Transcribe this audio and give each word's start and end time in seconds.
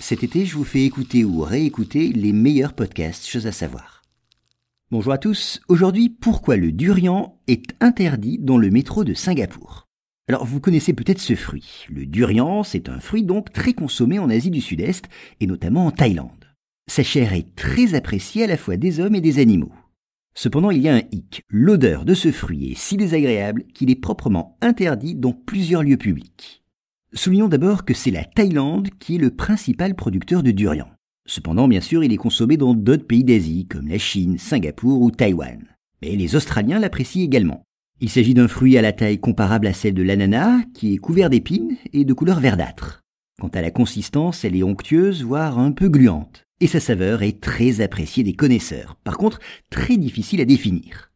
Cet 0.00 0.24
été, 0.24 0.46
je 0.46 0.56
vous 0.56 0.64
fais 0.64 0.84
écouter 0.84 1.26
ou 1.26 1.42
réécouter 1.42 2.08
les 2.08 2.32
meilleurs 2.32 2.72
podcasts, 2.72 3.26
choses 3.26 3.46
à 3.46 3.52
savoir. 3.52 4.00
Bonjour 4.90 5.12
à 5.12 5.18
tous, 5.18 5.60
aujourd'hui, 5.68 6.08
pourquoi 6.08 6.56
le 6.56 6.72
durian 6.72 7.38
est 7.46 7.74
interdit 7.80 8.38
dans 8.38 8.56
le 8.56 8.70
métro 8.70 9.04
de 9.04 9.12
Singapour? 9.12 9.88
Alors 10.26 10.46
vous 10.46 10.58
connaissez 10.58 10.94
peut-être 10.94 11.20
ce 11.20 11.34
fruit. 11.34 11.84
Le 11.90 12.06
durian, 12.06 12.62
c'est 12.62 12.88
un 12.88 12.98
fruit 12.98 13.24
donc 13.24 13.52
très 13.52 13.74
consommé 13.74 14.18
en 14.18 14.30
Asie 14.30 14.50
du 14.50 14.62
Sud-Est 14.62 15.04
et 15.38 15.46
notamment 15.46 15.86
en 15.86 15.90
Thaïlande. 15.90 16.46
Sa 16.88 17.02
chair 17.02 17.34
est 17.34 17.54
très 17.54 17.94
appréciée 17.94 18.44
à 18.44 18.48
la 18.48 18.56
fois 18.56 18.78
des 18.78 19.00
hommes 19.00 19.14
et 19.14 19.20
des 19.20 19.38
animaux. 19.38 19.72
Cependant, 20.34 20.70
il 20.70 20.80
y 20.80 20.88
a 20.88 20.94
un 20.94 21.02
hic. 21.12 21.42
L'odeur 21.50 22.06
de 22.06 22.14
ce 22.14 22.32
fruit 22.32 22.72
est 22.72 22.78
si 22.78 22.96
désagréable 22.96 23.64
qu'il 23.74 23.90
est 23.90 24.00
proprement 24.00 24.56
interdit 24.62 25.14
dans 25.14 25.34
plusieurs 25.34 25.82
lieux 25.82 25.98
publics. 25.98 26.59
Soulignons 27.12 27.48
d'abord 27.48 27.84
que 27.84 27.92
c'est 27.92 28.12
la 28.12 28.22
Thaïlande 28.22 28.88
qui 29.00 29.16
est 29.16 29.18
le 29.18 29.32
principal 29.32 29.96
producteur 29.96 30.44
de 30.44 30.52
durian. 30.52 30.86
Cependant, 31.26 31.66
bien 31.66 31.80
sûr, 31.80 32.04
il 32.04 32.12
est 32.12 32.16
consommé 32.16 32.56
dans 32.56 32.72
d'autres 32.72 33.06
pays 33.06 33.24
d'Asie, 33.24 33.66
comme 33.66 33.88
la 33.88 33.98
Chine, 33.98 34.38
Singapour 34.38 35.02
ou 35.02 35.10
Taïwan. 35.10 35.64
Mais 36.02 36.14
les 36.14 36.36
Australiens 36.36 36.78
l'apprécient 36.78 37.24
également. 37.24 37.64
Il 38.00 38.10
s'agit 38.10 38.32
d'un 38.32 38.46
fruit 38.46 38.78
à 38.78 38.82
la 38.82 38.92
taille 38.92 39.18
comparable 39.18 39.66
à 39.66 39.72
celle 39.72 39.94
de 39.94 40.04
l'ananas, 40.04 40.62
qui 40.72 40.94
est 40.94 40.98
couvert 40.98 41.30
d'épines 41.30 41.76
et 41.92 42.04
de 42.04 42.12
couleur 42.12 42.38
verdâtre. 42.38 43.00
Quant 43.40 43.48
à 43.48 43.60
la 43.60 43.72
consistance, 43.72 44.44
elle 44.44 44.54
est 44.54 44.62
onctueuse, 44.62 45.24
voire 45.24 45.58
un 45.58 45.72
peu 45.72 45.88
gluante. 45.88 46.44
Et 46.60 46.68
sa 46.68 46.78
saveur 46.78 47.24
est 47.24 47.40
très 47.40 47.80
appréciée 47.80 48.22
des 48.22 48.34
connaisseurs. 48.34 48.96
Par 49.02 49.18
contre, 49.18 49.40
très 49.68 49.96
difficile 49.96 50.40
à 50.40 50.44
définir. 50.44 51.09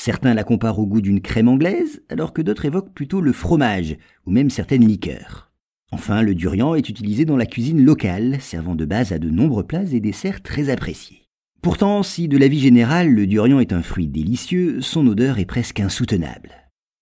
Certains 0.00 0.32
la 0.32 0.44
comparent 0.44 0.78
au 0.78 0.86
goût 0.86 1.00
d'une 1.00 1.20
crème 1.20 1.48
anglaise, 1.48 2.02
alors 2.08 2.32
que 2.32 2.40
d'autres 2.40 2.66
évoquent 2.66 2.94
plutôt 2.94 3.20
le 3.20 3.32
fromage, 3.32 3.96
ou 4.26 4.30
même 4.30 4.48
certaines 4.48 4.86
liqueurs. 4.86 5.50
Enfin, 5.90 6.22
le 6.22 6.36
durian 6.36 6.76
est 6.76 6.88
utilisé 6.88 7.24
dans 7.24 7.36
la 7.36 7.46
cuisine 7.46 7.84
locale, 7.84 8.36
servant 8.40 8.76
de 8.76 8.84
base 8.84 9.10
à 9.10 9.18
de 9.18 9.28
nombreux 9.28 9.64
plats 9.64 9.92
et 9.92 9.98
desserts 9.98 10.40
très 10.40 10.70
appréciés. 10.70 11.24
Pourtant, 11.62 12.04
si 12.04 12.28
de 12.28 12.38
la 12.38 12.46
vie 12.46 12.60
générale 12.60 13.10
le 13.10 13.26
durian 13.26 13.58
est 13.58 13.72
un 13.72 13.82
fruit 13.82 14.06
délicieux, 14.06 14.80
son 14.82 15.04
odeur 15.08 15.40
est 15.40 15.46
presque 15.46 15.80
insoutenable. 15.80 16.52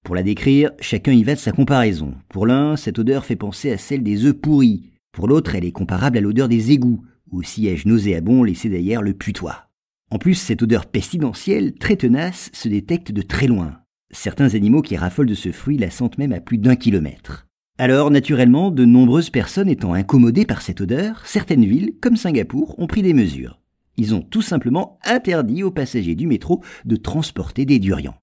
Pour 0.03 0.15
la 0.15 0.23
décrire, 0.23 0.71
chacun 0.81 1.13
y 1.13 1.23
va 1.23 1.35
de 1.35 1.39
sa 1.39 1.53
comparaison. 1.53 2.15
Pour 2.31 2.47
l'un, 2.47 2.77
cette 2.77 2.99
odeur 2.99 3.27
fait 3.27 3.37
penser 3.37 3.71
à 3.71 3.77
celle 3.77 4.05
des 4.05 4.25
œufs 4.25 4.33
pourris. 4.33 4.93
Pour 5.13 5.29
l'autre, 5.29 5.55
elle 5.55 5.67
est 5.67 5.71
comparable 5.71 6.17
à 6.17 6.23
l'odeur 6.23 6.49
des 6.49 6.73
égouts, 6.73 7.05
où 7.31 7.43
siège 7.43 7.85
nauséabond 7.85 8.43
laissé 8.43 8.71
d'ailleurs 8.71 9.03
le 9.03 9.13
putois. 9.13 9.66
En 10.11 10.19
plus, 10.19 10.35
cette 10.35 10.63
odeur 10.63 10.87
pestilentielle, 10.87 11.75
très 11.75 11.97
tenace, 11.97 12.51
se 12.53 12.69
détecte 12.69 13.13
de 13.13 13.23
très 13.23 13.47
loin. 13.47 13.81
Certains 14.13 14.55
animaux 14.55 14.83
qui 14.83 14.97
raffolent 14.97 15.27
de 15.27 15.35
ce 15.35 15.51
fruit 15.51 15.79
la 15.79 15.91
sentent 15.91 16.19
même 16.19 16.33
à 16.33 16.41
plus 16.41 16.59
d'un 16.59 16.77
kilomètre. 16.77 17.47
Alors, 17.79 18.11
naturellement, 18.11 18.71
de 18.71 18.85
nombreuses 18.85 19.31
personnes 19.31 19.69
étant 19.69 19.93
incommodées 19.93 20.47
par 20.47 20.63
cette 20.63 20.81
odeur, 20.81 21.27
certaines 21.27 21.65
villes, 21.65 21.93
comme 22.01 22.17
Singapour, 22.17 22.79
ont 22.79 22.87
pris 22.87 23.03
des 23.03 23.13
mesures. 23.13 23.61
Ils 23.99 24.15
ont 24.15 24.23
tout 24.23 24.43
simplement 24.43 24.99
interdit 25.05 25.63
aux 25.63 25.71
passagers 25.71 26.15
du 26.15 26.27
métro 26.27 26.63
de 26.85 26.97
transporter 26.97 27.65
des 27.65 27.79
durians. 27.79 28.17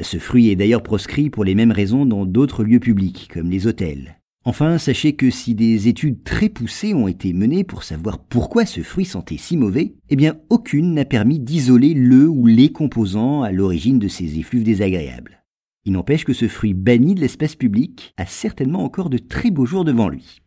Ce 0.00 0.18
fruit 0.18 0.50
est 0.50 0.56
d'ailleurs 0.56 0.82
proscrit 0.82 1.30
pour 1.30 1.44
les 1.44 1.54
mêmes 1.54 1.72
raisons 1.72 2.06
dans 2.06 2.26
d'autres 2.26 2.64
lieux 2.64 2.80
publics, 2.80 3.30
comme 3.32 3.50
les 3.50 3.66
hôtels. 3.66 4.20
Enfin, 4.48 4.78
sachez 4.78 5.14
que 5.14 5.28
si 5.28 5.56
des 5.56 5.88
études 5.88 6.22
très 6.22 6.48
poussées 6.48 6.94
ont 6.94 7.08
été 7.08 7.32
menées 7.32 7.64
pour 7.64 7.82
savoir 7.82 8.20
pourquoi 8.20 8.64
ce 8.64 8.80
fruit 8.80 9.04
sentait 9.04 9.38
si 9.38 9.56
mauvais, 9.56 9.96
eh 10.08 10.14
bien 10.14 10.36
aucune 10.50 10.94
n'a 10.94 11.04
permis 11.04 11.40
d'isoler 11.40 11.94
le 11.94 12.28
ou 12.28 12.46
les 12.46 12.70
composants 12.70 13.42
à 13.42 13.50
l'origine 13.50 13.98
de 13.98 14.06
ces 14.06 14.38
effluves 14.38 14.62
désagréables. 14.62 15.42
Il 15.84 15.94
n'empêche 15.94 16.24
que 16.24 16.32
ce 16.32 16.46
fruit 16.46 16.74
banni 16.74 17.16
de 17.16 17.22
l'espace 17.22 17.56
public 17.56 18.14
a 18.18 18.24
certainement 18.24 18.84
encore 18.84 19.10
de 19.10 19.18
très 19.18 19.50
beaux 19.50 19.66
jours 19.66 19.84
devant 19.84 20.08
lui. 20.08 20.42